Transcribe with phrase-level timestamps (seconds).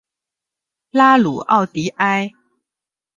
[0.89, 2.31] 拉鲁奥迪埃。